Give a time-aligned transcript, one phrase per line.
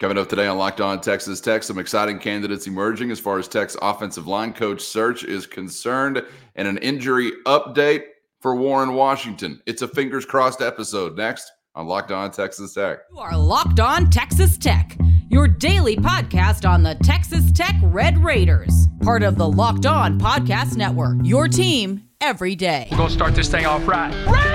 [0.00, 3.46] Coming up today on Locked On Texas Tech, some exciting candidates emerging as far as
[3.46, 6.20] Tech's offensive line coach search is concerned,
[6.56, 8.02] and an injury update
[8.40, 9.62] for Warren Washington.
[9.66, 12.98] It's a fingers crossed episode next on Locked On Texas Tech.
[13.12, 18.88] You are Locked On Texas Tech, your daily podcast on the Texas Tech Red Raiders,
[19.00, 21.18] part of the Locked On Podcast Network.
[21.22, 22.88] Your team every day.
[22.90, 24.12] We're going to start this thing off right.
[24.26, 24.53] Raider!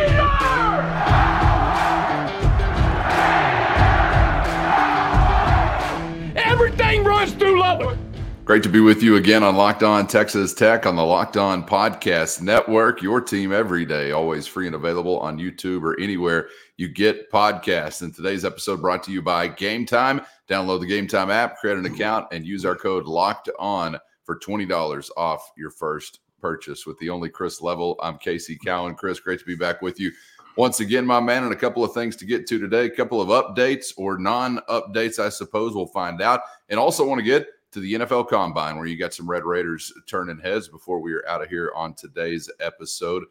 [6.79, 7.97] Everything runs through Lubbock.
[8.45, 11.61] Great to be with you again on Locked On Texas Tech on the Locked On
[11.61, 13.01] Podcast Network.
[13.01, 16.47] Your team every day, always free and available on YouTube or anywhere
[16.77, 18.01] you get podcasts.
[18.01, 20.25] And today's episode brought to you by Gametime.
[20.47, 24.65] Download the Gametime app, create an account, and use our code Locked On for twenty
[24.65, 26.85] dollars off your first purchase.
[26.85, 28.95] With the only Chris Level, I'm Casey Cowan.
[28.95, 30.11] Chris, great to be back with you
[30.55, 32.85] once again, my man, and a couple of things to get to today.
[32.85, 35.73] A couple of updates or non updates, I suppose.
[35.73, 36.41] We'll find out.
[36.69, 39.93] And also want to get to the NFL Combine, where you got some Red Raiders
[40.07, 43.23] turning heads before we are out of here on today's episode.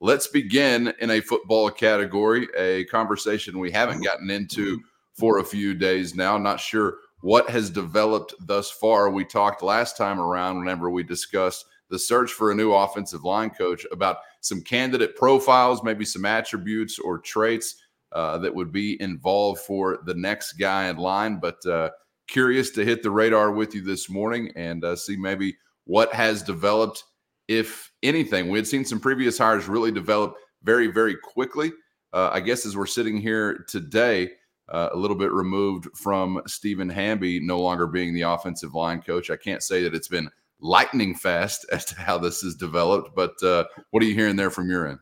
[0.00, 4.80] Let's begin in a football category, a conversation we haven't gotten into
[5.14, 6.36] for a few days now.
[6.36, 9.10] Not sure what has developed thus far.
[9.10, 13.50] We talked last time around whenever we discussed the search for a new offensive line
[13.50, 19.60] coach about some candidate profiles, maybe some attributes or traits uh, that would be involved
[19.60, 21.38] for the next guy in line.
[21.40, 21.90] But uh,
[22.26, 26.42] curious to hit the radar with you this morning and uh, see maybe what has
[26.42, 27.04] developed,
[27.48, 28.48] if anything.
[28.48, 31.72] We had seen some previous hires really develop very, very quickly.
[32.12, 34.30] Uh, I guess as we're sitting here today,
[34.68, 39.30] uh, a little bit removed from Stephen Hamby no longer being the offensive line coach.
[39.30, 40.28] I can't say that it's been
[40.60, 43.14] lightning fast as to how this has developed.
[43.14, 44.98] But uh, what are you hearing there from your end?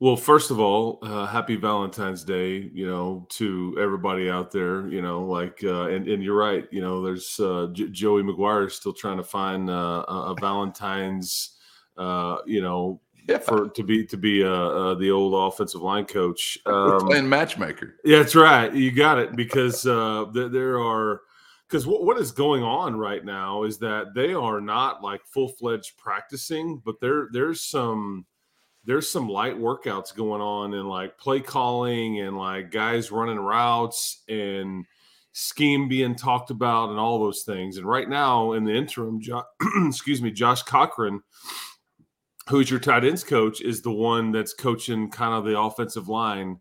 [0.00, 5.02] Well, first of all, uh, happy Valentine's Day, you know, to everybody out there, you
[5.02, 8.92] know, like, uh, and, and you're right, you know, there's uh, J- Joey McGuire still
[8.92, 11.56] trying to find uh, a Valentine's,
[11.96, 13.38] uh, you know, yeah.
[13.38, 16.58] for to be to be uh, uh, the old offensive line coach.
[16.64, 17.96] Um, playing matchmaker.
[18.04, 18.72] Yeah, that's right.
[18.72, 21.22] You got it because uh, th- there are
[21.68, 25.48] because what, what is going on right now is that they are not like full
[25.48, 28.24] fledged practicing, but there there's some
[28.84, 34.22] there's some light workouts going on and like play calling and like guys running routes
[34.28, 34.86] and
[35.32, 37.76] scheme being talked about and all those things.
[37.76, 39.44] And right now in the interim, jo-
[39.86, 41.20] excuse me, Josh Cochran,
[42.48, 46.60] who's your tight ends coach, is the one that's coaching kind of the offensive line,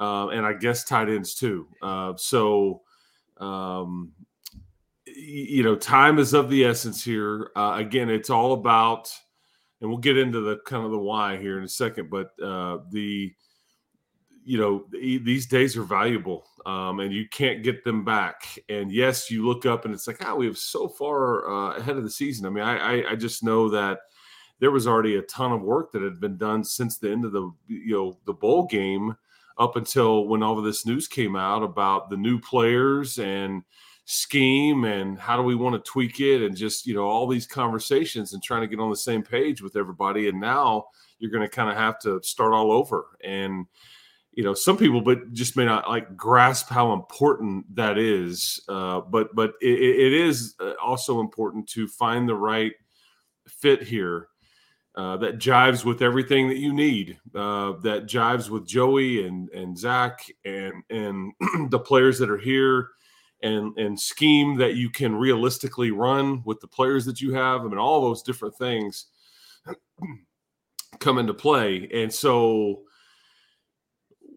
[0.00, 1.68] uh, and I guess tight ends too.
[1.80, 2.82] Uh, so
[3.36, 4.12] um,
[5.16, 7.50] you know, time is of the essence here.
[7.56, 9.12] Uh, again, it's all about,
[9.80, 12.78] and we'll get into the kind of the why here in a second, but uh,
[12.90, 13.32] the,
[14.44, 18.58] you know, these days are valuable um, and you can't get them back.
[18.68, 21.76] And yes, you look up and it's like, ah, oh, we have so far uh,
[21.76, 22.46] ahead of the season.
[22.46, 24.00] I mean, I, I, I just know that
[24.58, 27.32] there was already a ton of work that had been done since the end of
[27.32, 29.16] the, you know, the bowl game
[29.58, 33.62] up until when all of this news came out about the new players and,
[34.12, 37.46] scheme and how do we want to tweak it and just you know all these
[37.46, 40.28] conversations and trying to get on the same page with everybody.
[40.28, 40.86] And now
[41.18, 43.06] you're going to kind of have to start all over.
[43.24, 43.66] And
[44.34, 49.00] you know some people but just may not like grasp how important that is uh,
[49.00, 52.72] but but it, it is uh, also important to find the right
[53.46, 54.28] fit here
[54.94, 59.76] uh, that jives with everything that you need uh, that jives with joey and and
[59.76, 61.32] zach and and
[61.70, 62.88] the players that are here
[63.42, 67.62] and and scheme that you can realistically run with the players that you have.
[67.62, 69.06] I mean, all those different things
[70.98, 71.88] come into play.
[71.92, 72.82] And so,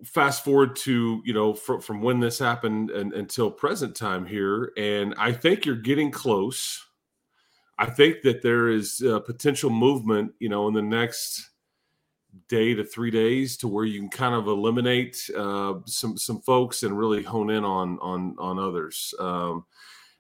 [0.03, 4.71] fast forward to you know from, from when this happened and, until present time here,
[4.77, 6.81] and I think you're getting close.
[7.77, 11.49] I think that there is a potential movement, you know, in the next
[12.47, 16.83] day to three days to where you can kind of eliminate uh, some some folks
[16.83, 19.13] and really hone in on on on others.
[19.19, 19.65] Um,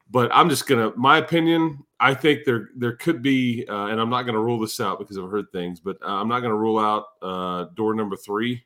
[0.09, 1.83] but I'm just gonna, my opinion.
[1.99, 5.17] I think there there could be, uh, and I'm not gonna rule this out because
[5.17, 8.65] I've heard things, but uh, I'm not gonna rule out uh, door number three.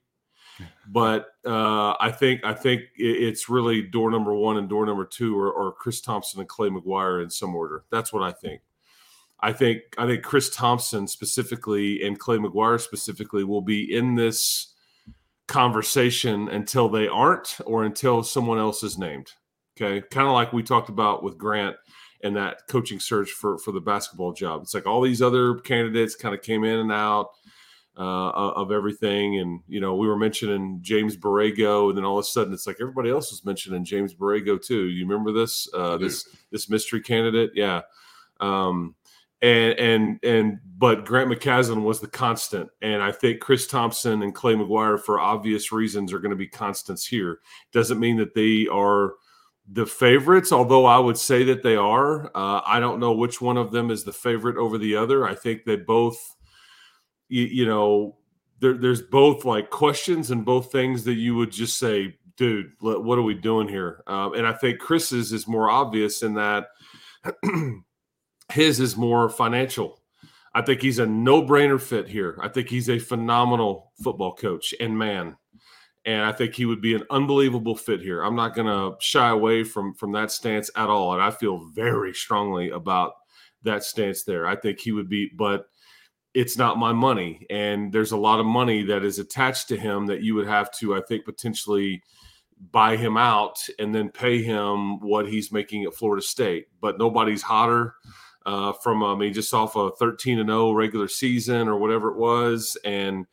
[0.92, 5.40] But uh, I think I think it's really door number one and door number two,
[5.40, 7.86] or, or Chris Thomsen and Clay McGuire in some order.
[7.92, 8.62] That's what I think.
[9.42, 14.74] I think I think Chris Thomsen specifically and Clay McGuire specifically will be in this
[15.48, 19.32] conversation until they aren't or until someone else is named.
[19.76, 20.06] Okay.
[20.12, 21.76] Kind of like we talked about with Grant
[22.22, 24.62] and that coaching search for for the basketball job.
[24.64, 27.30] It's like all these other candidates kind of came in and out.
[28.00, 29.40] uh, of everything.
[29.40, 32.66] And you know, we were mentioning James Borrego, and then all of a sudden, it's
[32.66, 34.86] like everybody else was mentioning James Borrego too.
[34.88, 37.52] You remember this uh, this this mystery candidate?
[37.56, 37.82] Yeah.
[38.40, 38.96] Um,
[39.42, 44.34] and and and but Grant McCasland was the constant, and I think Chris Thomsen and
[44.34, 47.40] Clay McGuire, for obvious reasons, are going to be constants here.
[47.72, 49.14] Doesn't mean that they are
[49.72, 52.28] the favorites, although I would say that they are.
[52.36, 55.28] Uh, I don't know which one of them is the favorite over the other.
[55.28, 56.36] I think they both,
[57.28, 58.18] you, you know,
[58.60, 63.20] there, there's both like questions and both things that you would just say, dude, what
[63.20, 64.04] are we doing here?
[64.08, 66.68] Um, and I think Chris's is more obvious in that
[68.52, 70.02] his is more financial.
[70.54, 72.38] I think he's a no brainer fit here.
[72.42, 75.38] I think he's a phenomenal football coach and man
[76.06, 78.24] and I think he would be an unbelievable fit here.
[78.24, 81.70] I'm not going to shy away from from that stance at all, and I feel
[81.74, 83.14] very strongly about
[83.64, 84.48] that stance there.
[84.48, 85.66] I think he would be, but
[86.34, 90.08] it's not my money, and there's a lot of money that is attached to him
[90.08, 92.02] that you would have to, I think, potentially
[92.72, 96.68] buy him out and then pay him what he's making at Florida State.
[96.82, 97.96] But nobody's hotter
[98.46, 102.18] uh, from I mean, just off a 13 and 0 regular season or whatever it
[102.18, 103.26] was, and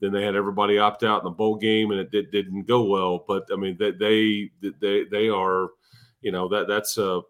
[0.00, 2.84] then they had everybody opt out in the bowl game, and it did, didn't go
[2.84, 3.24] well.
[3.26, 4.50] But I mean, they they
[4.80, 5.70] they they are,
[6.20, 7.22] you know, that that's a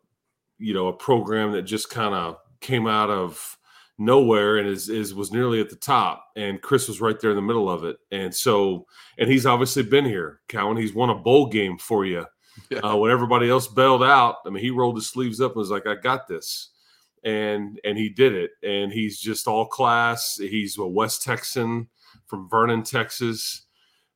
[0.59, 3.59] you know a program that just kind of came out of
[3.99, 7.37] nowhere and is, is was nearly at the top and chris was right there in
[7.37, 8.87] the middle of it and so
[9.19, 12.25] and he's obviously been here cowan he's won a bowl game for you
[12.71, 12.79] yeah.
[12.79, 15.71] uh, when everybody else bailed out i mean he rolled his sleeves up and was
[15.71, 16.71] like i got this
[17.25, 21.89] and and he did it and he's just all class he's a west texan
[22.33, 23.67] from Vernon, Texas.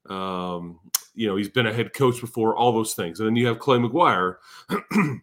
[0.09, 0.81] Um,
[1.15, 3.21] you know, he's been a head coach before, all those things.
[3.21, 4.37] And then you have Clay McGuire,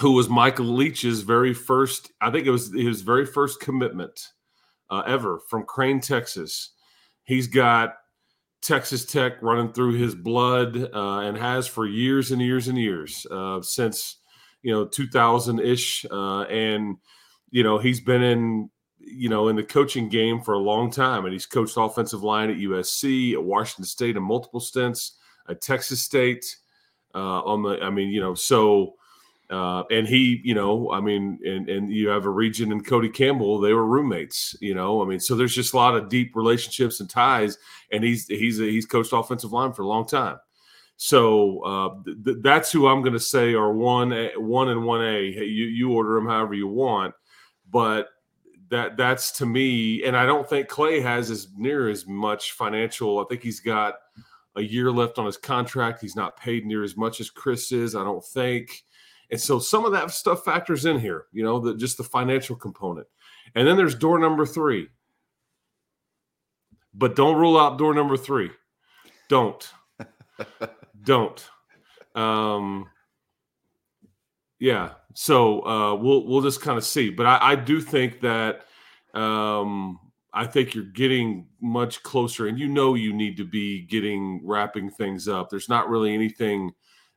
[0.00, 4.28] who was Michael Leach's very first, I think it was his very first commitment
[4.90, 6.70] uh, ever from Crane, Texas.
[7.24, 7.96] He's got
[8.62, 13.26] Texas Tech running through his blood uh, and has for years and years and years
[13.30, 14.18] uh, since,
[14.62, 16.04] you know, 2000 ish.
[16.10, 16.96] Uh, and,
[17.50, 18.70] you know, he's been in
[19.02, 22.50] you know, in the coaching game for a long time, and he's coached offensive line
[22.50, 25.16] at USC, at Washington State, in multiple stints,
[25.48, 26.56] at Texas State.
[27.14, 28.94] Uh, on the, I mean, you know, so,
[29.50, 33.08] uh, and he, you know, I mean, and and you have a region and Cody
[33.08, 36.36] Campbell, they were roommates, you know, I mean, so there's just a lot of deep
[36.36, 37.58] relationships and ties,
[37.90, 40.36] and he's he's he's coached offensive line for a long time.
[41.02, 45.32] So uh, th- that's who I'm going to say are one one and one A.
[45.32, 47.14] Hey, you you order them however you want,
[47.70, 48.08] but
[48.68, 53.18] that that's to me, and I don't think Clay has as near as much financial.
[53.18, 53.94] I think he's got
[54.56, 56.02] a year left on his contract.
[56.02, 58.84] He's not paid near as much as Chris is, I don't think.
[59.30, 62.56] And so some of that stuff factors in here, you know, the, just the financial
[62.56, 63.06] component.
[63.54, 64.88] And then there's door number three.
[66.92, 68.50] But don't rule out door number three.
[69.30, 69.66] Don't.
[71.02, 71.44] don't.
[72.14, 72.88] Um,
[74.58, 74.90] yeah.
[75.14, 77.10] So uh, we'll we'll just kind of see.
[77.10, 78.62] But I, I do think that
[79.14, 79.98] um,
[80.32, 84.90] I think you're getting much closer, and you know you need to be getting wrapping
[84.90, 85.50] things up.
[85.50, 86.72] There's not really anything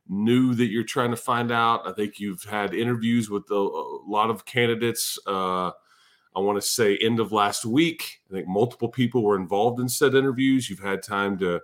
[0.08, 1.86] new that you're trying to find out.
[1.86, 5.18] I think you've had interviews with a, a lot of candidates.
[5.26, 5.70] Uh,
[6.36, 8.20] I want to say end of last week.
[8.28, 10.68] I think multiple people were involved in said interviews.
[10.68, 11.60] You've had time to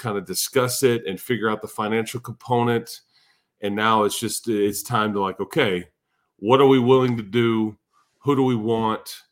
[0.00, 3.00] kind of discuss it and figure out the financial component.
[3.60, 5.86] And now it's just it's time to like okay
[6.40, 7.76] what are we willing to do?
[8.20, 9.22] Who do we want?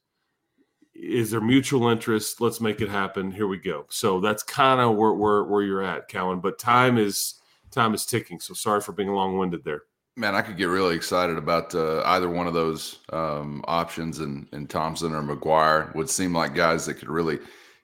[0.95, 2.41] Is there mutual interest?
[2.41, 3.31] Let's make it happen.
[3.31, 3.87] Here we go.
[3.89, 7.35] So that's kind of where, where where you're at cowan but time is
[7.71, 8.41] time is ticking.
[8.41, 9.83] So sorry for being long-winded there.
[10.17, 14.49] Man i could get really excited about uh, either one of those um, options and,
[14.53, 17.39] and thomsen or mcguire would seem like guys that could really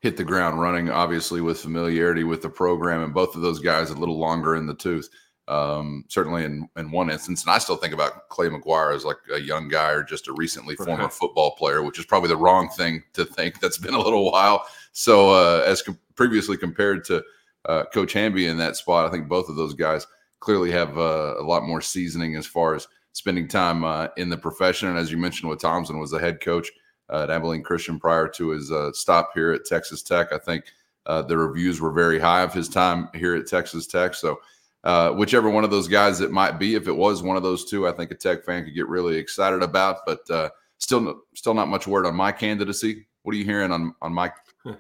[0.05, 3.89] hit the ground running obviously with familiarity with the program and both of those guys
[3.89, 5.09] a little longer in the tooth
[5.49, 7.43] um, certainly in, in one instance.
[7.43, 10.33] And I still think about Clay McGuire as like a young guy or just a
[10.33, 10.87] recently right.
[10.87, 13.61] former football player, which is probably the wrong thing to think.
[13.61, 14.67] That's been a little while.
[14.93, 17.23] So, uh, as com- previously compared to
[17.67, 20.07] uh, Coach Hamby in that spot, I think both of those guys
[20.41, 24.37] clearly have uh, a lot more seasoning as far as spending time uh, in the
[24.37, 24.89] profession.
[24.89, 26.71] And as you mentioned, with Thomsen was the head coach
[27.11, 30.33] at Abilene Christian prior to his uh, stop here at Texas Tech.
[30.33, 30.65] I think
[31.07, 34.15] uh, the reviews were very high of his time here at Texas Tech.
[34.15, 34.41] So,
[34.85, 36.75] uh, whichever one of those guys it might be.
[36.75, 39.17] If it was one of those two, I think a Tech fan could get really
[39.17, 39.99] excited about.
[40.07, 43.07] But uh, still, still not much word on my candidacy.
[43.23, 44.31] What are you hearing on on my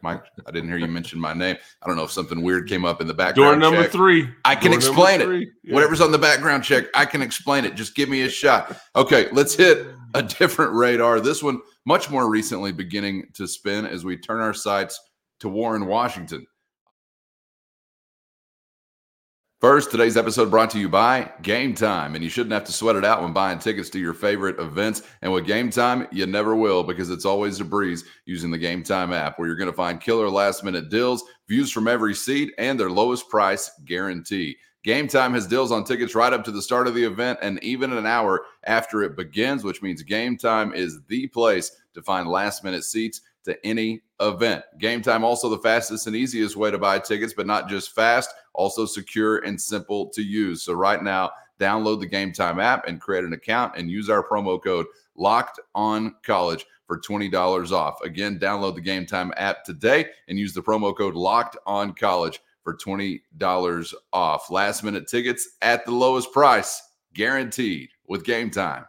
[0.03, 0.23] Mike?
[0.47, 1.57] I didn't hear you mention my name.
[1.83, 3.61] I don't know if something weird came up in the background.
[3.61, 3.93] Door number check.
[3.93, 4.29] three.
[4.45, 5.49] I can Door explain it.
[5.63, 5.75] Yeah.
[5.75, 7.75] Whatever's on the background check, I can explain it.
[7.75, 8.77] Just give me a shot.
[8.97, 11.21] Okay, let's hit a different radar.
[11.21, 14.99] This one much more recently beginning to spin as we turn our sights
[15.41, 16.47] to Warren, Washington.
[19.65, 23.05] First, today's episode brought to you by Gametime, and you shouldn't have to sweat it
[23.07, 25.01] out when buying tickets to your favorite events.
[25.23, 29.39] And with Gametime, you never will because it's always a breeze using the Gametime app,
[29.39, 32.91] where you're going to find killer last minute deals, views from every seat, and their
[32.91, 34.59] lowest price guarantee.
[34.87, 37.91] Gametime has deals on tickets right up to the start of the event and even
[37.95, 42.85] an hour after it begins, which means Gametime is the place to find last minute
[42.85, 44.63] seats to any event.
[44.79, 48.87] Gametime also the fastest and easiest way to buy tickets, but not just fast, also
[48.87, 50.63] secure and simple to use.
[50.63, 51.31] So right now,
[51.61, 56.15] download the Gametime app and create an account and use our promo code Locked On
[56.23, 58.01] College for $20 off.
[58.03, 62.77] Again, download the Gametime app today and use the promo code Locked On College for
[62.77, 64.51] $20 off.
[64.51, 66.83] Last minute tickets at the lowest price,
[67.13, 68.85] guaranteed with game time.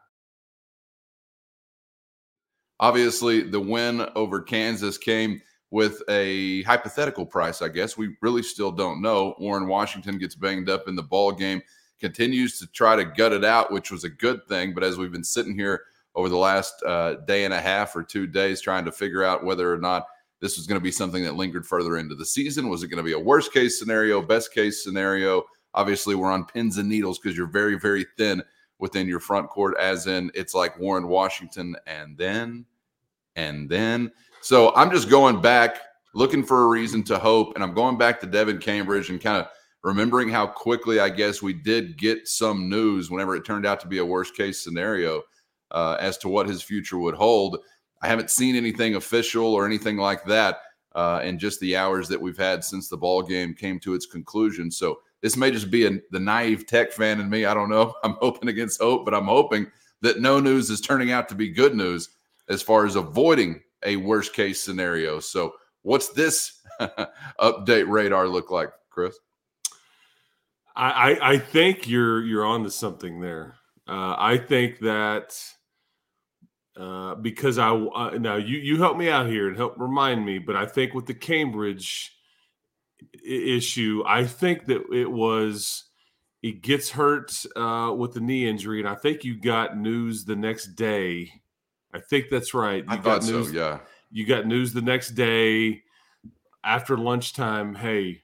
[2.80, 5.42] Obviously, the win over Kansas came
[5.76, 7.98] with a hypothetical price, I guess.
[7.98, 9.36] We really still don't know.
[9.40, 11.62] Warren Washington gets banged up in the ball game,
[12.00, 14.74] continues to try to gut it out, which was a good thing.
[14.74, 15.82] But as we've been sitting here
[16.16, 19.44] over the last uh, day and a half or two days trying to figure out
[19.44, 20.06] whether or not
[20.40, 22.70] this was going to be something that lingered further into the season.
[22.70, 25.44] Was it going to be a worst case scenario, best case scenario?
[25.74, 28.42] Obviously, we're on pins and needles because you're very, very thin
[28.80, 32.64] within your front court, as in it's like Warren Washington and then,
[33.36, 34.14] and then.
[34.46, 35.80] So I'm just going back,
[36.14, 37.56] looking for a reason to hope.
[37.56, 39.48] And I'm going back to Devan Cambridge and kind of
[39.84, 43.88] remembering how quickly I guess we did get some news whenever it turned out to
[43.88, 45.24] be a worst case scenario
[45.72, 47.58] uh, as to what his future would hold.
[48.04, 50.60] I haven't seen anything official or anything like that
[50.94, 54.06] uh, in just the hours that we've had since the ball game came to its
[54.06, 54.70] conclusion.
[54.70, 57.46] So this may just be a, the naive tech fan in me.
[57.46, 57.96] I don't know.
[58.04, 59.66] I'm hoping against hope, but I'm hoping
[60.02, 62.10] that no news is turning out to be good news
[62.48, 65.20] as far as avoiding a worst case scenario.
[65.20, 66.62] So what's this
[67.40, 69.18] update radar look like, Chris?
[70.76, 73.56] I, I think you're you're on to something there.
[73.88, 75.40] Uh, I think that
[76.78, 80.40] uh, because I uh, now you you help me out here and help remind me,
[80.40, 82.12] but I think with the Cambridge
[83.26, 85.86] issue, I think that it was
[86.42, 90.36] he gets hurt uh, with the knee injury, and I think you got news the
[90.36, 91.32] next day.
[91.96, 92.84] I think that's right.
[92.84, 93.54] You I thought news, so.
[93.54, 93.80] Yeah,
[94.12, 95.82] you got news the next day
[96.64, 97.76] after lunchtime.
[97.76, 98.22] Hey,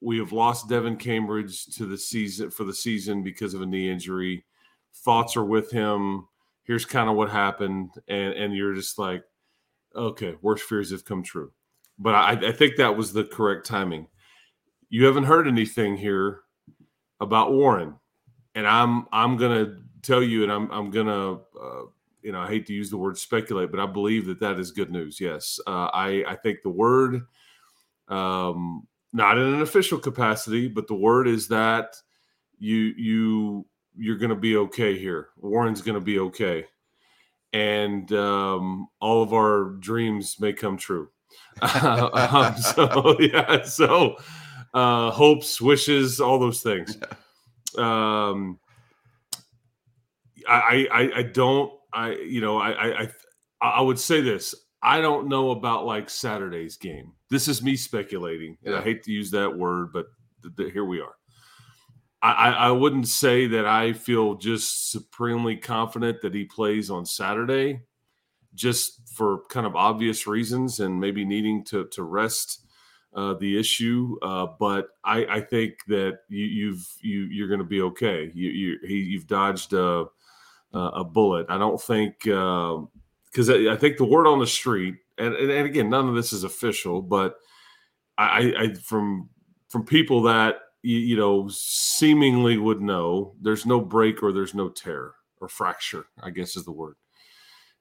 [0.00, 3.90] we have lost Devan Cambridge to the season for the season because of a knee
[3.90, 4.44] injury.
[4.92, 6.26] Thoughts are with him
[6.70, 9.24] here's kind of what happened, and and you're just like,
[9.96, 11.50] okay, worst fears have come true.
[11.98, 14.06] But I, I think that was the correct timing.
[14.88, 16.42] You haven't heard anything here
[17.20, 17.96] about Warren,
[18.54, 21.34] and I'm I'm gonna tell you, and I'm I'm gonna.
[21.34, 21.86] Uh,
[22.22, 24.70] you know, I hate to use the word speculate, but I believe that that is
[24.70, 25.20] good news.
[25.20, 27.22] Yes, uh, I I think the word,
[28.08, 31.96] um, not in an official capacity, but the word is that
[32.58, 35.28] you you you're going to be okay here.
[35.36, 36.64] Warren's going to be okay.
[37.52, 41.10] And um, all of our dreams may come true.
[41.62, 43.62] um, so, yeah.
[43.62, 44.16] So,
[44.72, 46.98] uh, hopes, wishes, all those things.
[47.78, 48.58] Um,
[50.48, 53.08] I, I, I don't, I, you know, I, I,
[53.60, 54.54] I would say this.
[54.82, 57.12] I don't know about like Saturday's game.
[57.28, 58.80] This is me speculating, and yeah.
[58.80, 60.06] I hate to use that word, but
[60.42, 61.14] th- th- here we are.
[62.22, 67.80] I, I wouldn't say that I feel just supremely confident that he plays on Saturday,
[68.54, 72.66] just for kind of obvious reasons and maybe needing to to rest
[73.14, 74.16] uh, the issue.
[74.22, 78.30] Uh, but I, I, think that you, you've you you're going to be okay.
[78.34, 79.72] You you he, you've dodged
[80.72, 81.46] a a bullet.
[81.48, 85.50] I don't think because uh, I, I, think the word on the street and, and,
[85.50, 87.36] and again none of this is official, but
[88.18, 89.28] I, I from
[89.68, 94.68] from people that you, you know, seemingly would know there's no break or there's no
[94.68, 96.96] tear or fracture, I guess is the word.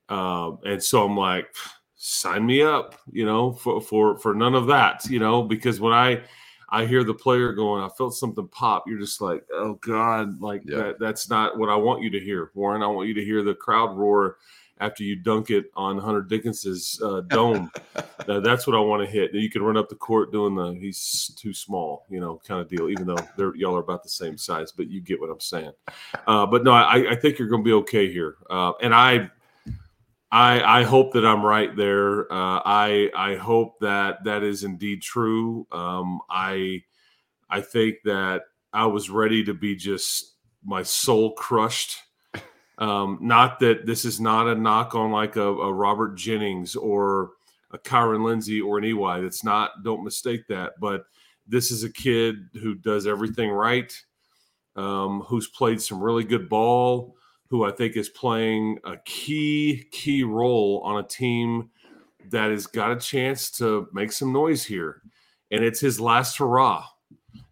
[0.10, 1.48] Um, and so I'm like,
[1.96, 5.94] sign me up, you know, for, for, for none of that, you know, because when
[5.94, 6.22] I,
[6.72, 8.84] I hear the player going, I felt something pop.
[8.88, 10.78] You're just like, oh God, like yeah.
[10.78, 12.84] that, that's not what I want you to hear, Warren.
[12.84, 14.38] I want you to hear the crowd roar
[14.82, 17.72] after you dunk it on Hunter Dickinson's uh, dome.
[17.96, 19.34] uh, that's what I want to hit.
[19.34, 22.70] You can run up the court doing the he's too small, you know, kind of
[22.70, 22.90] deal.
[22.90, 25.72] Even though they're y'all are about the same size, but you get what I'm saying.
[26.28, 29.30] Uh, but no, I, I, think you're going to be okay here, uh, and I.
[30.32, 32.32] I, I hope that I'm right there.
[32.32, 35.68] Uh, I I hope that that is indeed true.
[35.72, 36.84] Um, I
[37.50, 41.98] I think that I was ready to be just my soul crushed
[42.80, 47.32] um, not that this is not a knock on like a, a Robert Jennings or
[47.72, 49.22] a Kyron Lindsey or an EY.
[49.22, 49.84] That's not.
[49.84, 50.74] Don't mistake that.
[50.80, 51.04] But
[51.46, 53.94] this is a kid who does everything right,
[54.78, 57.18] um, who's played some really good ball,
[57.50, 61.70] who I think is playing a key key role on a team
[62.30, 65.02] that has got a chance to make some noise here,
[65.52, 66.86] and it's his last hurrah.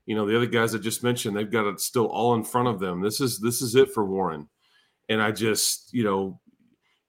[0.06, 2.68] You know, the other guys I just mentioned, they've got it still all in front
[2.68, 3.02] of them.
[3.02, 4.48] This is this is it for Warren,
[5.10, 6.40] and I just you know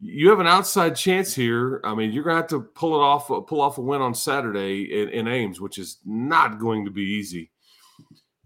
[0.01, 1.81] you have an outside chance here.
[1.85, 4.83] I mean, you're to have to pull it off, pull off a win on Saturday
[5.03, 7.51] in, in, Ames, which is not going to be easy.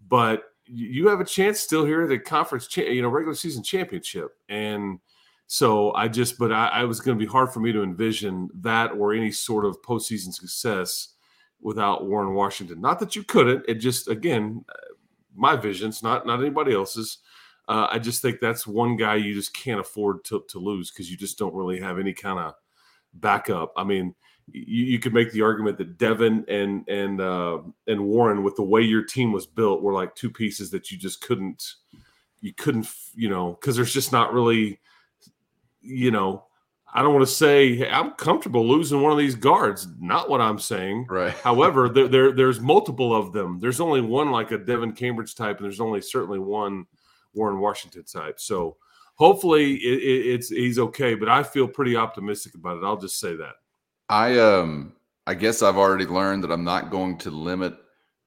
[0.07, 4.31] But you have a chance still here the conference, cha- you know, regular season championship.
[4.49, 4.99] And
[5.47, 8.49] so I just, but I, I was going to be hard for me to envision
[8.61, 11.15] that or any sort of postseason success
[11.61, 12.81] without Warren Washington.
[12.81, 13.65] Not that you couldn't.
[13.67, 14.63] It just, again,
[15.35, 17.19] my vision's not not anybody else's
[17.67, 21.09] uh, I just think that's one guy you just can't afford to, to lose because
[21.09, 22.53] you just don't really have any kind of
[23.13, 23.71] backup.
[23.77, 24.15] I mean,
[24.51, 28.63] you, you, could make the argument that Devan and and uh, and Warren, with the
[28.63, 31.75] way your team was built, were like two pieces that you just couldn't
[32.41, 34.79] you couldn't you know because there's just not really
[35.81, 36.45] you know
[36.93, 39.87] I don't want to say hey, I'm comfortable losing one of these guards.
[39.99, 41.07] Not what I'm saying.
[41.09, 41.33] Right.
[41.43, 43.59] However, there, there there's multiple of them.
[43.59, 46.85] There's only one like a Devan Cambridge type, and there's only certainly one
[47.33, 48.39] Warren Washington type.
[48.39, 48.77] So
[49.15, 52.83] hopefully it, it, it's he's okay, but I feel pretty optimistic about it.
[52.83, 53.55] I'll just say that.
[54.09, 54.93] I um
[55.25, 57.75] I guess I've already learned that I'm not going to limit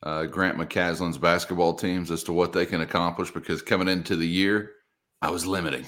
[0.03, 4.27] uh, Grant McCasland's basketball teams as to what they can accomplish because coming into the
[4.27, 4.73] year,
[5.21, 5.85] I was limiting.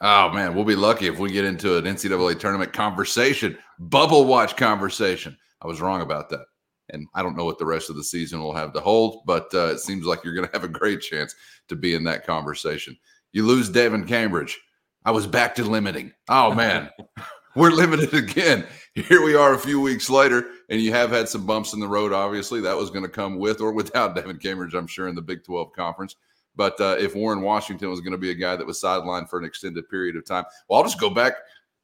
[0.00, 4.56] Oh man, we'll be lucky if we get into an NCAA tournament conversation, bubble watch
[4.56, 5.36] conversation.
[5.62, 6.46] I was wrong about that.
[6.92, 9.48] And I don't know what the rest of the season will have to hold, but
[9.54, 11.34] uh, it seems like you're going to have a great chance
[11.68, 12.96] to be in that conversation.
[13.32, 14.58] You lose Devan Cambridge.
[15.04, 16.12] I was back to limiting.
[16.28, 16.90] Oh, man.
[17.54, 18.66] We're limited again.
[18.94, 21.86] Here we are a few weeks later, and you have had some bumps in the
[21.86, 22.12] road.
[22.12, 25.22] Obviously, that was going to come with or without Devan Cambridge, I'm sure, in the
[25.22, 26.16] Big 12 conference.
[26.56, 29.38] But uh, if Warren Washington was going to be a guy that was sidelined for
[29.38, 31.34] an extended period of time, well, I'll just go back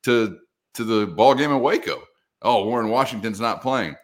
[0.02, 0.38] to
[0.74, 2.02] to the ball game in Waco.
[2.42, 3.94] Oh, Warren Washington's not playing.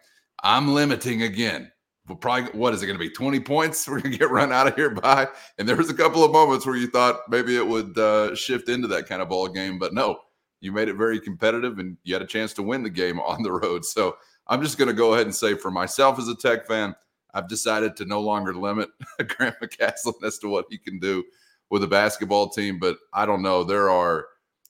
[0.41, 1.71] I'm limiting again.
[2.07, 4.51] We'll probably what is it going to be 20 points we're going to get run
[4.51, 5.27] out of here by
[5.57, 8.67] and there was a couple of moments where you thought maybe it would uh, shift
[8.67, 10.19] into that kind of ball game but no
[10.63, 13.43] you made it very competitive and you had a chance to win the game on
[13.43, 14.15] the road so
[14.47, 16.95] i'm just going to go ahead and say for myself as a tech fan
[17.33, 18.89] i've decided to no longer limit
[19.27, 21.23] grant mccasland as to what he can do
[21.69, 24.27] with a basketball team but i don't know there are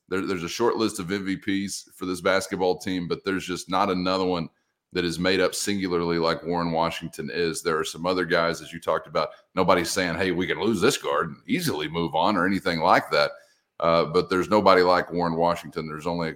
[0.10, 3.89] there, there's a short list of mvps for this basketball team but there's just not
[3.89, 4.49] another one
[4.93, 7.62] that is made up singularly like Warren Washington is.
[7.62, 9.29] There are some other guys, as you talked about.
[9.56, 13.10] Nobody's saying, "Hey, we can lose this guard and easily move on" or anything like
[13.12, 13.32] that.
[13.79, 15.88] Uh, but there's nobody like Warren Washington.
[15.88, 16.36] There's only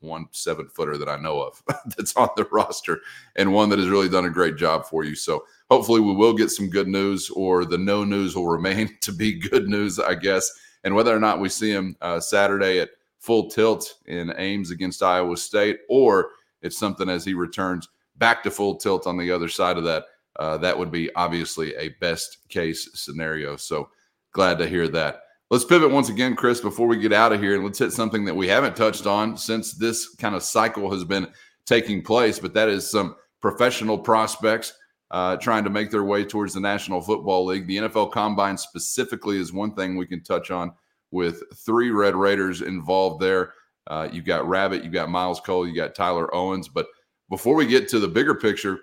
[0.00, 1.62] one seven footer that I know of
[1.96, 3.00] that's on the roster,
[3.36, 5.14] and one that has really done a great job for you.
[5.14, 9.12] So hopefully, we will get some good news, or the no news will remain to
[9.12, 10.50] be good news, I guess.
[10.84, 15.02] And whether or not we see him uh, Saturday at full tilt in Ames against
[15.02, 19.48] Iowa State, or it's something as he returns back to full tilt on the other
[19.48, 20.04] side of that.
[20.36, 23.56] Uh, that would be obviously a best case scenario.
[23.56, 23.90] So
[24.32, 25.22] glad to hear that.
[25.52, 28.24] Let's pivot once again, Chris, before we get out of here, and let's hit something
[28.24, 31.26] that we haven't touched on since this kind of cycle has been
[31.66, 34.72] taking place, but that is some professional prospects
[35.10, 37.66] uh, trying to make their way towards the National Football League.
[37.66, 40.72] The NFL Combine specifically is one thing we can touch on
[41.10, 43.52] with three Red Raiders involved there.
[43.88, 46.66] Uh, you've got Rabbit, you've got Myles Cole, you got Tyler Owens.
[46.66, 46.86] But
[47.28, 48.80] before we get to the bigger picture,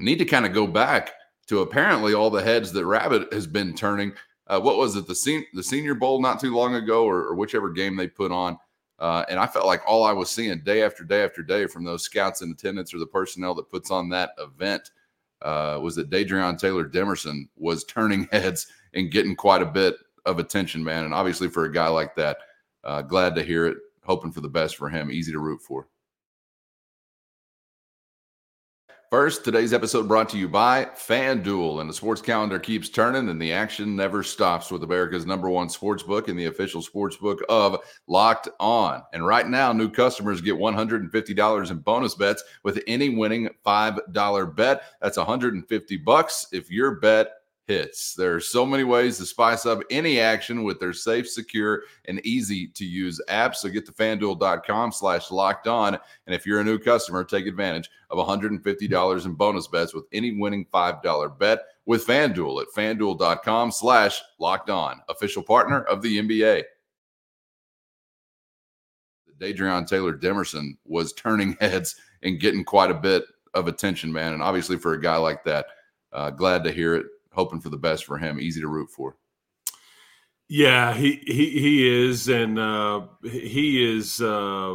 [0.00, 1.12] need to kind of go back
[1.46, 4.12] to apparently all the heads that Rabbit has been turning.
[4.46, 7.34] Uh, what was it, the, sen- the Senior Bowl not too long ago, or, or
[7.34, 8.58] whichever game they put on?
[8.98, 11.84] Uh, and I felt like all I was seeing day after day after day from
[11.84, 14.90] those scouts in attendance or the personnel that puts on that event
[15.42, 20.38] uh, was that Dadrian Taylor Demerson was turning heads and getting quite a bit of
[20.38, 21.04] attention, man.
[21.04, 22.38] And obviously, for a guy like that,
[22.84, 25.10] uh, glad to hear it hoping for the best for him.
[25.10, 25.88] Easy to root for.
[29.14, 33.40] First, today's episode brought to you by FanDuel, and the sports calendar keeps turning and
[33.40, 37.38] the action never stops with America's number one sports book and the official sports book
[37.48, 39.04] of Locked On.
[39.12, 44.82] And right now, new customers get $150 in bonus bets with any winning $5 bet.
[45.00, 47.34] That's 150 bucks if your bet
[47.66, 48.14] hits.
[48.14, 52.24] There are so many ways to spice up any action with their safe, secure, and
[52.26, 53.56] easy to use app.
[53.56, 55.98] So get to fanduel.com slash locked on.
[56.26, 60.38] And if you're a new customer, take advantage of $150 in bonus bets with any
[60.38, 66.62] winning $5 bet with FanDuel at fanduel.com slash locked on, official partner of the NBA.
[69.38, 73.24] The Dadrian Taylor Demerson was turning heads and getting quite a bit
[73.54, 74.32] of attention, man.
[74.32, 75.66] And obviously, for a guy like that,
[76.12, 77.06] uh, glad to hear it.
[77.34, 78.40] Hoping for the best for him.
[78.40, 79.16] Easy to root for.
[80.48, 84.20] Yeah, he he he is, and uh, he is.
[84.20, 84.74] Uh,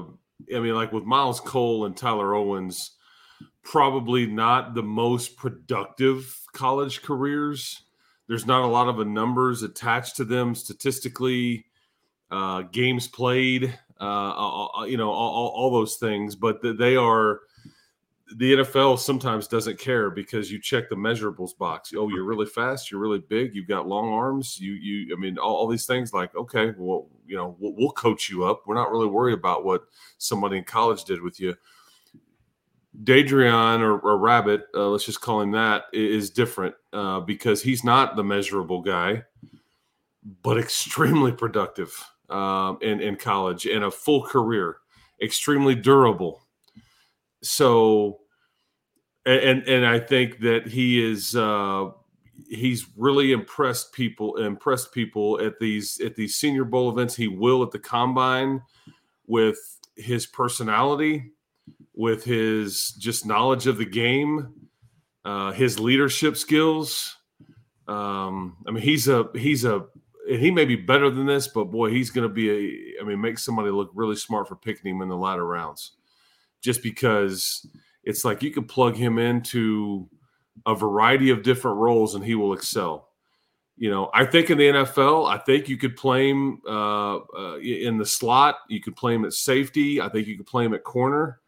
[0.54, 2.92] I mean, like with Myles Cole and Tyler Owens,
[3.64, 7.84] probably not the most productive college careers.
[8.28, 11.66] There's not a lot of numbers attached to them statistically,
[12.32, 16.36] uh, games played, uh, you know, all, all, those things.
[16.36, 17.42] But they are
[18.36, 21.92] the NFL sometimes doesn't care because you check the measurables box.
[21.96, 22.92] Oh, you're really fast.
[22.92, 23.56] You're really big.
[23.56, 24.60] You've got long arms.
[24.60, 25.16] You, you.
[25.16, 26.14] I mean, all, all these things.
[26.14, 28.64] Like, okay, well, you know, we'll, we'll, coach you up.
[28.66, 29.84] We're not really worried about what
[30.18, 31.56] somebody in college did with you.
[33.04, 37.84] Dadrian or, or Rabbit, uh, let's just call him that, is different uh, because he's
[37.84, 39.24] not the measurable guy,
[40.44, 41.94] but extremely productive
[42.30, 44.78] um, in in college and a full career,
[45.22, 46.46] extremely durable
[47.42, 48.20] so
[49.26, 51.90] and and I think that he is uh,
[52.50, 57.16] he's really impressed people impressed people at these at these Senior Bowl events.
[57.16, 58.62] He will at the combine
[59.28, 59.60] with
[59.96, 61.32] his personality,
[61.94, 64.54] with his just knowledge of the game,
[65.26, 67.16] uh, his leadership skills.
[67.88, 69.86] Um, I mean, he's a he's a
[70.28, 73.02] he may be better than this, but boy, he's going to be a.
[73.02, 75.99] I mean, make somebody look really smart for picking him in the latter rounds
[76.62, 77.66] just because
[78.04, 80.10] it's like you can plug him into
[80.66, 83.10] a variety of different roles and he will excel.
[83.78, 87.58] You know, I think in the NFL, I think you could play him uh, uh,
[87.60, 88.58] in the slot.
[88.68, 90.02] You could play him at safety.
[90.02, 91.40] I think you could play him at corner,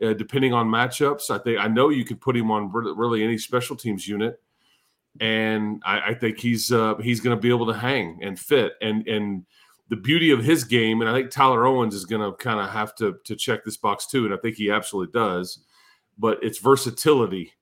[0.00, 1.30] uh, depending on matchups.
[1.30, 4.40] I think I know you could put him on really any special teams unit,
[5.18, 8.74] and I, I think he's uh, he's going to be able to hang and fit.
[8.80, 9.44] And and
[9.90, 12.70] the beauty of his game, and I think Tyler Owens is going to kind of
[12.70, 15.58] have to to check this box too, and I think he absolutely does.
[16.16, 17.52] But it's versatility.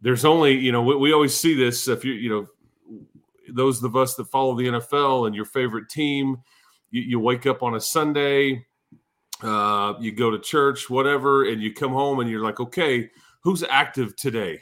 [0.00, 2.46] There's only you know we, we always see this if you you know
[3.52, 6.38] those of us that follow the NFL and your favorite team,
[6.90, 8.64] you, you wake up on a Sunday,
[9.42, 13.10] uh, you go to church, whatever, and you come home and you're like, okay,
[13.42, 14.60] who's active today?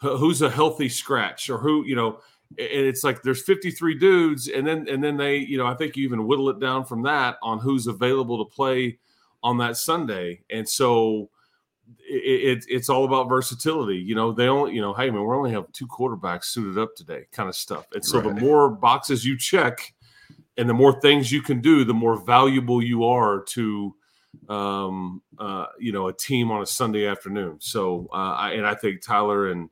[0.00, 2.18] Who's a healthy scratch or who you know?
[2.50, 5.96] And it's like there's 53 dudes and then and then they you know i think
[5.96, 8.98] you even whittle it down from that on who's available to play
[9.42, 10.40] on that sunday.
[10.50, 11.30] And so
[12.00, 15.34] it, it, it's all about versatility you know they only you know hey man we
[15.34, 17.86] only have two quarterbacks suited up today kind of stuff.
[17.94, 18.34] And so right.
[18.34, 19.94] the more boxes you check
[20.56, 23.94] and the more things you can do the more valuable you are to
[24.48, 27.58] um uh you know a team on a sunday afternoon.
[27.60, 29.70] So uh I, and i think tyler and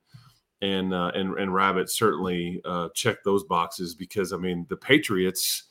[0.64, 5.64] and uh, and and Rabbit certainly uh, check those boxes because I mean the Patriots,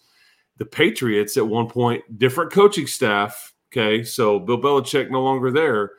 [0.57, 3.53] the Patriots at one point different coaching staff.
[3.71, 5.93] Okay, so Bill Belichick no longer there,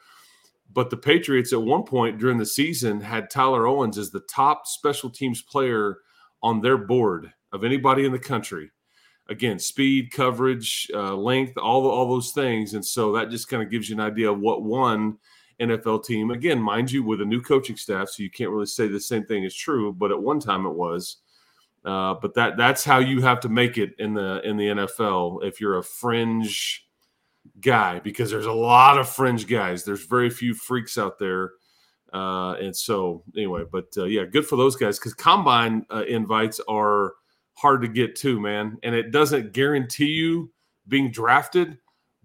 [0.73, 4.69] but the Patriots at one point during the season had Tyler Owens as the top
[4.69, 5.99] special teams player
[6.41, 8.71] on their board of anybody in the country.
[9.29, 13.71] Again, speed, coverage, uh, length, all all those things, and so that just kind of
[13.71, 15.19] gives you an idea of what one
[15.61, 16.31] NFL team.
[16.31, 19.25] Again, mind you, with a new coaching staff, so you can't really say the same
[19.25, 19.93] thing is true.
[19.93, 21.19] But at one time, it was.
[21.85, 25.45] Uh, but that that's how you have to make it in the in the NFL
[25.45, 26.87] if you're a fringe
[27.61, 29.85] guy, because there's a lot of fringe guys.
[29.85, 31.53] There's very few freaks out there.
[32.13, 36.61] Uh, and so anyway, but uh, yeah, good for those guys because combine uh, invites
[36.69, 37.15] are
[37.55, 40.51] hard to get to, man, and it doesn't guarantee you
[40.89, 41.77] being drafted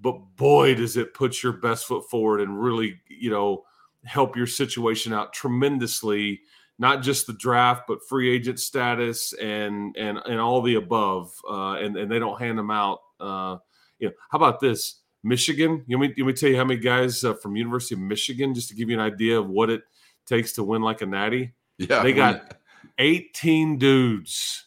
[0.02, 3.64] but boy, does it put your best foot forward and really, you know,
[4.06, 6.42] help your situation out tremendously.
[6.78, 11.34] Not just the draft, but free agent status and and and all the above.
[11.50, 13.00] Uh, and and they don't hand them out.
[13.20, 13.58] Uh,
[14.00, 14.96] you know, how about this?
[15.22, 15.84] Michigan.
[15.88, 18.70] You want me, me tell you how many guys uh, from University of Michigan, just
[18.70, 19.82] to give you an idea of what it
[20.26, 21.54] takes to win like a natty.
[21.78, 22.56] Yeah, they got
[22.98, 24.66] 18 dudes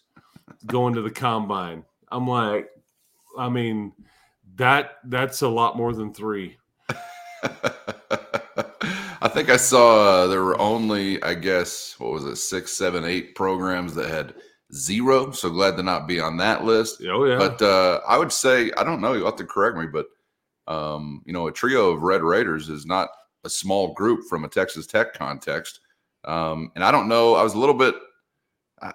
[0.67, 1.85] going to the combine.
[2.11, 2.69] I'm like,
[3.39, 3.93] I mean,
[4.63, 6.57] that that's a lot more than three.
[9.21, 13.05] I think I saw uh, there were only, I guess, what was it, six, seven,
[13.05, 14.35] eight programs that had
[14.73, 15.33] zero.
[15.33, 17.03] So glad to not be on that list.
[17.11, 17.39] Oh yeah.
[17.39, 19.15] But uh, I would say I don't know.
[19.15, 20.07] You have to correct me, but
[20.69, 23.09] um, you know, a trio of Red Raiders is not
[23.43, 25.81] a small group from a Texas Tech context.
[26.25, 27.35] Um, and I don't know.
[27.35, 27.97] I was a little bit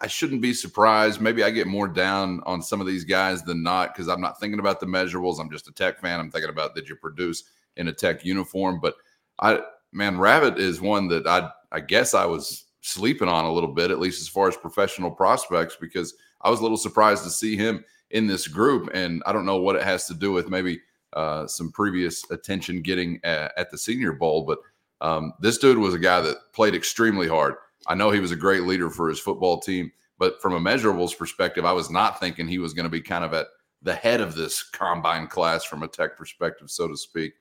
[0.02, 1.21] I shouldn't be surprised.
[1.21, 4.39] Maybe I get more down on some of these guys than not because I'm not
[4.39, 5.39] thinking about the measurables.
[5.39, 6.19] I'm just a tech fan.
[6.19, 7.43] I'm thinking about did you produce
[7.78, 8.80] in a tech uniform?
[8.82, 8.95] But
[9.39, 9.62] I,
[9.93, 13.91] man, Rabbit is one that I, I guess I was sleeping on a little bit,
[13.91, 17.56] at least as far as professional prospects, because I was a little surprised to see
[17.56, 18.89] him in this group.
[18.93, 20.82] And I don't know what it has to do with maybe
[21.13, 24.60] uh, some previous attention getting at, at the Senior Bowl, but
[25.00, 27.54] Um, this dude was a guy that played extremely hard.
[27.88, 31.17] I know he was a great leader for his football team, but from a measurables
[31.17, 33.47] perspective, I was not thinking he was going to be kind of at
[33.82, 37.34] the head of this combine class from a tech perspective, so to speak.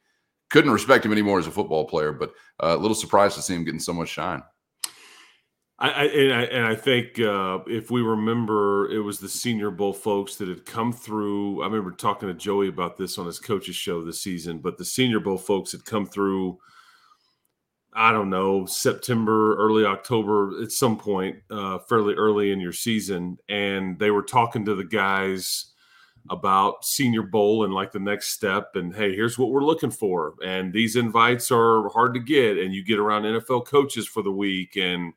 [0.51, 2.31] Couldn't respect him anymore as a football player, but
[2.63, 4.43] uh, a little surprised to see him getting so much shine.
[5.79, 9.71] I, I, and I and I think uh, if we remember, it was the Senior
[9.71, 11.63] Bowl folks that had come through.
[11.63, 14.59] I remember talking to Joey about this on his coach's show this season.
[14.59, 16.59] But the Senior Bowl folks had come through.
[17.97, 23.39] I don't know September, early October, at some point, uh, fairly early in your season,
[23.49, 25.73] and they were talking to the guys
[26.29, 28.77] about Senior Bowl and like the next step.
[28.77, 30.35] And hey, here's what we're looking for.
[30.45, 34.33] And these invites are hard to get, and you get around NFL coaches for the
[34.33, 35.15] week and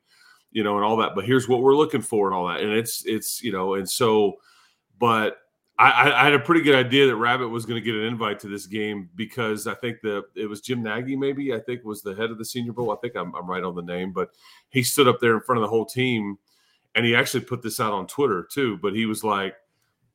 [0.52, 1.14] you know, and all that.
[1.14, 2.60] But here's what we're looking for and all that.
[2.60, 4.36] And it's it's you know, and so,
[4.98, 5.36] but
[5.80, 8.38] I, I had a pretty good idea that Rabbit was going to get an invite
[8.40, 12.02] to this game because I think the it was Jim Nagy maybe I think was
[12.02, 12.92] the head of the Senior Bowl.
[12.92, 14.30] I think I'm, I'm right on the name, but
[14.68, 16.38] he stood up there in front of the whole team,
[16.94, 18.78] and he actually put this out on Twitter too.
[18.78, 19.54] But he was like,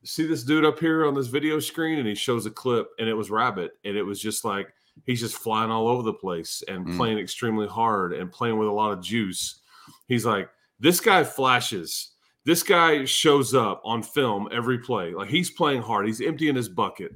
[0.03, 3.09] "See this dude up here on this video screen?" And he shows a clip, and
[3.09, 4.67] it was Rabbit, and it was just like
[5.05, 6.95] he's just flying all over the place and mm.
[6.97, 9.61] playing extremely hard and playing with a lot of juice
[10.07, 10.49] He's like,
[10.79, 12.11] this guy flashes.
[12.45, 15.13] This guy shows up on film every play.
[15.13, 16.05] Like he's playing hard.
[16.05, 17.11] He's emptying his bucket.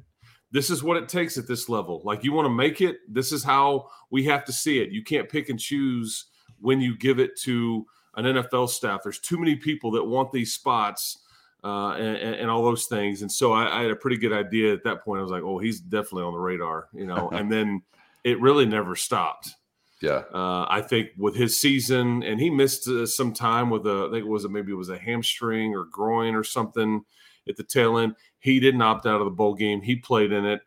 [0.52, 2.02] This is what it takes at this level.
[2.04, 4.90] Like you want to make it, this is how we have to see it.
[4.90, 6.26] You can't pick and choose
[6.60, 9.02] when you give it to an NFL staff.
[9.04, 11.20] There's too many people that want these spots
[11.64, 13.22] uh, and, and, all those things.
[13.22, 15.20] And so I, I, had a pretty good idea at that point.
[15.20, 17.30] I was like, oh, he's definitely on the radar, you know.
[17.34, 17.82] and then
[18.24, 19.56] it really never stopped.
[20.02, 24.08] Yeah, uh, I think with his season, and he missed uh, some time with a,
[24.08, 27.04] I think it was a, maybe it was a hamstring or groin or something
[27.50, 28.16] at the tail end.
[28.40, 29.82] He didn't opt out of the bowl game.
[29.82, 30.62] He played in it.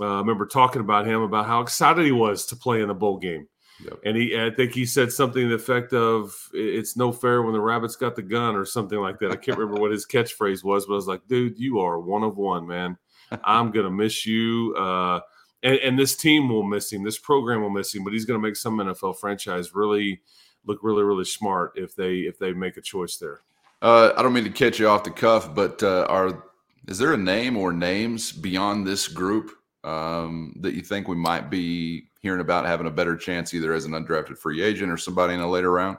[0.00, 2.94] Uh, I remember talking about him about how excited he was to play in the
[2.94, 3.46] bowl game.
[3.84, 3.98] Yep.
[4.04, 7.52] And he, I think he said something to the effect of "It's no fair when
[7.52, 9.32] the rabbits got the gun" or something like that.
[9.32, 12.22] I can't remember what his catchphrase was, but I was like, "Dude, you are one
[12.22, 12.96] of one, man.
[13.44, 15.20] I'm gonna miss you." Uh,
[15.62, 17.02] and, and this team will miss him.
[17.04, 20.20] This program will miss him, but he's going to make some NFL franchise really
[20.64, 23.40] look really really smart if they if they make a choice there.
[23.80, 26.44] Uh, I don't mean to catch you off the cuff, but uh, are
[26.88, 29.50] is there a name or names beyond this group
[29.84, 33.84] um, that you think we might be hearing about having a better chance either as
[33.84, 35.98] an undrafted free agent or somebody in a later round?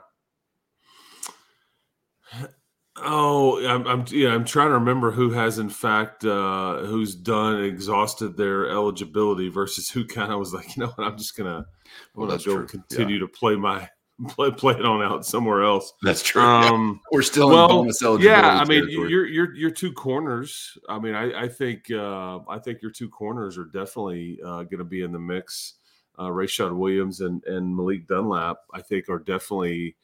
[2.96, 7.64] Oh, I'm, I'm yeah, I'm trying to remember who has in fact uh, who's done
[7.64, 11.66] exhausted their eligibility versus who kind of was like, you know what, I'm just gonna,
[12.14, 12.66] well, that's go true.
[12.66, 13.20] continue yeah.
[13.20, 13.88] to play my
[14.28, 15.92] play play it on out somewhere else.
[16.02, 16.42] That's true.
[16.54, 17.08] Um, yeah.
[17.16, 18.40] We're still well, in bonus eligibility.
[18.40, 20.78] Yeah, I mean, your your your two corners.
[20.88, 24.78] I mean, I, I think uh, I think your two corners are definitely uh, going
[24.78, 25.74] to be in the mix.
[26.16, 29.96] Uh, Rayshad Williams and and Malik Dunlap, I think, are definitely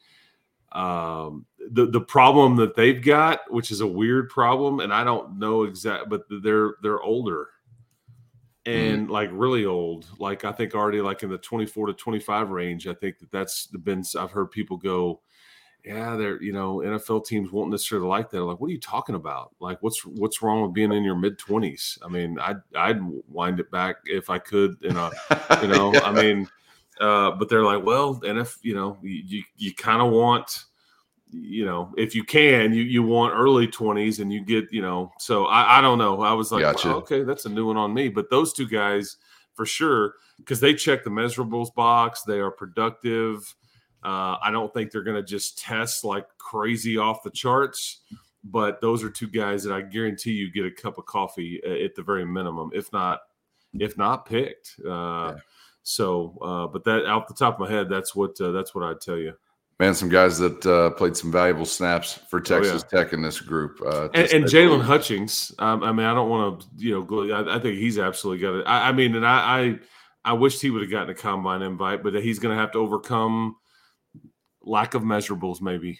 [0.71, 5.37] um, the the problem that they've got, which is a weird problem, and I don't
[5.37, 7.49] know exact, but they're they're older
[8.65, 10.07] and mm like really old.
[10.19, 12.87] Like I think already like in the twenty four to twenty five range.
[12.87, 14.03] I think that that's been.
[14.17, 15.21] I've heard people go,
[15.83, 18.43] yeah, they're you know NFL teams won't necessarily like that.
[18.43, 19.51] like, what are you talking about?
[19.59, 21.97] Like, what's what's wrong with being in your mid twenties?
[22.05, 24.81] I mean, I'd I'd wind it back if I could.
[24.83, 25.11] In a,
[25.61, 26.01] you know, yeah.
[26.01, 26.47] I mean.
[27.01, 30.65] Uh, but they're like, well, and if you know, you you, you kind of want,
[31.31, 35.11] you know, if you can, you you want early twenties, and you get, you know.
[35.17, 36.21] So I, I don't know.
[36.21, 36.89] I was like, gotcha.
[36.95, 38.07] okay, that's a new one on me.
[38.07, 39.17] But those two guys,
[39.55, 43.55] for sure, because they check the measurables box, they are productive.
[44.03, 48.01] Uh, I don't think they're going to just test like crazy off the charts,
[48.43, 51.95] but those are two guys that I guarantee you get a cup of coffee at
[51.95, 53.21] the very minimum, if not,
[53.79, 54.75] if not picked.
[54.83, 55.35] Uh, yeah.
[55.83, 58.83] So, uh, but that out the top of my head, that's what uh, that's what
[58.83, 59.33] I'd tell you.
[59.79, 63.03] Man, some guys that uh, played some valuable snaps for Texas oh, yeah.
[63.03, 65.51] Tech in this group, uh, and, and Jaylon Hutchings.
[65.57, 68.43] Um, I mean, I don't want to, you know, go, I, I, think he's absolutely
[68.43, 68.63] got it.
[68.67, 69.79] I, I mean, and I, I,
[70.23, 72.73] I wished he would have gotten a combine invite, but that he's going to have
[72.73, 73.55] to overcome
[74.61, 75.99] lack of measurables, maybe.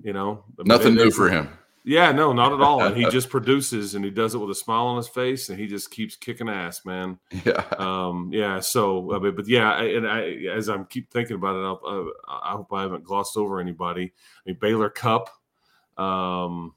[0.00, 1.48] You know, nothing new for him.
[1.86, 2.82] Yeah, no, not at all.
[2.82, 5.58] And he just produces and he does it with a smile on his face and
[5.58, 7.18] he just keeps kicking ass, man.
[7.44, 7.62] Yeah.
[7.78, 8.60] Um, yeah.
[8.60, 12.72] So, mean, but yeah, and I, as I'm keep thinking about it, I'll, I hope
[12.72, 14.12] I haven't glossed over anybody.
[14.14, 15.30] I mean, Baylor Cup.
[15.98, 16.74] um,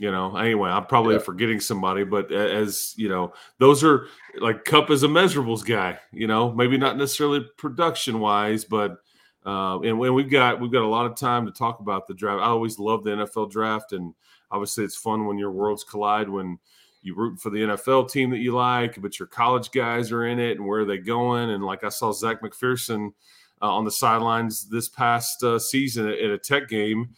[0.00, 1.20] you know, anyway, I'm probably yeah.
[1.20, 4.06] forgetting somebody, but as you know, those are
[4.40, 8.96] like Cup is a measurables guy, you know, maybe not necessarily production wise, but
[9.44, 12.14] uh, and when we've got we've got a lot of time to talk about the
[12.14, 12.40] draft.
[12.40, 14.14] I always love the NFL draft, and
[14.50, 16.58] obviously it's fun when your worlds collide when
[17.02, 20.38] you root for the NFL team that you like, but your college guys are in
[20.38, 21.50] it and where are they going?
[21.50, 23.12] And like I saw Zech McPhearson
[23.60, 27.10] uh, on the sidelines this past uh, season at, at, a Tech game,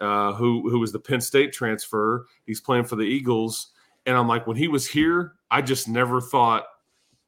[0.00, 2.26] uh, who who was the Penn State transfer.
[2.46, 3.68] He's playing for the Eagles,
[4.06, 6.66] and I'm like, when he was here, I just never thought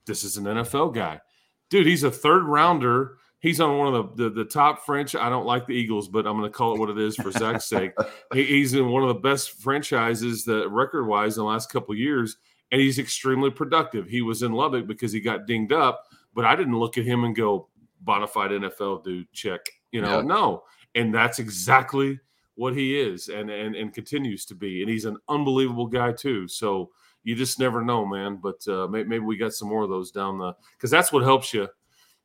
[0.07, 1.21] this is an NFL guy,
[1.69, 1.87] dude.
[1.87, 5.14] He's a third rounder he's on one of the, the, the top French.
[5.14, 7.33] I don't like the Eagles, but I'm going to call it what it is for
[7.33, 7.92] Zech's sake.
[8.33, 11.96] He, he's in one of the best franchises that record wise in the last couple
[11.96, 12.37] years,
[12.70, 14.07] and he's extremely productive.
[14.07, 17.24] He was in Lubbock because he got dinged up, but I didn't look at him
[17.24, 17.68] and go
[18.03, 19.33] bona fide NFL dude.
[19.33, 20.24] Check, you know, yeah.
[20.24, 20.62] no,
[20.94, 22.20] and that's exactly
[22.55, 26.46] what he is, and and and continues to be, and he's an unbelievable guy too.
[26.46, 26.90] So.
[27.22, 28.38] You just never know, man.
[28.42, 31.22] But uh, maybe, maybe we got some more of those down the because that's what
[31.22, 31.68] helps you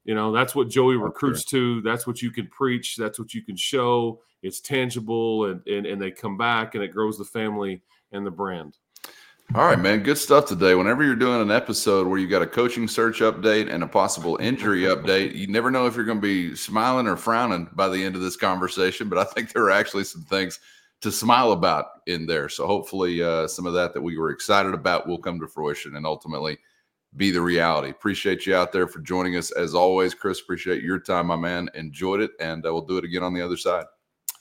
[0.06, 1.58] you know, that's what Joey recruits okay.
[1.58, 1.82] to.
[1.82, 2.96] That's what you can preach.
[2.96, 4.22] That's what you can show.
[4.44, 8.32] It's tangible and, and, and they come back and it grows the family and the
[8.32, 8.78] brand.
[9.54, 10.02] All right, man.
[10.02, 10.74] Good stuff today.
[10.74, 14.38] Whenever you're doing an episode where you got a coaching search update and a possible
[14.38, 18.04] injury update, you never know if you're going to be smiling or frowning by the
[18.04, 19.08] end of this conversation.
[19.08, 20.60] But I think there are actually some things
[21.02, 22.50] to smile about in there.
[22.50, 25.96] So hopefully, uh, some of that that we were excited about will come to fruition
[25.96, 26.58] and ultimately
[27.18, 27.90] be the reality.
[27.90, 30.42] Appreciate you out there for joining us as always, Chris.
[30.42, 31.70] Appreciate your time, my man.
[31.76, 33.86] Enjoyed it, and uh, we'll do it again on the other side.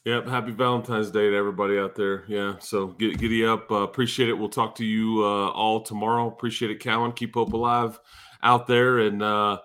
[0.04, 0.26] Yep.
[0.28, 2.24] Happy Valentine's Day to everybody out there.
[2.28, 2.56] Yeah.
[2.58, 3.70] So get giddy up.
[3.70, 4.34] Uh, appreciate it.
[4.34, 6.28] We'll talk to you uh, all tomorrow.
[6.28, 7.12] Appreciate it, Cowan.
[7.12, 7.98] Keep hope alive
[8.42, 9.58] out there, and uh,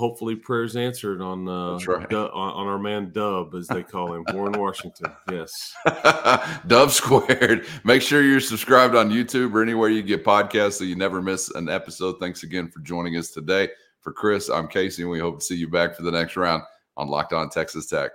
[0.00, 2.12] hopefully prayers answered on uh, right.
[2.12, 5.12] on, on, our man Dub, as they call him, Warren Washington.
[5.30, 5.74] Yes,
[6.66, 7.66] Dub squared.
[7.84, 11.50] Make sure you're subscribed on YouTube or anywhere you get podcasts so you never miss
[11.50, 12.16] an episode.
[12.18, 13.68] Thanks again for joining us today.
[14.00, 16.62] For Chris, I'm Casey, and we hope to see you back for the next round
[16.96, 18.10] on Locked On Texas Tech.